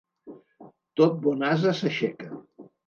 [1.01, 2.35] Tot bon ase s'aixeca.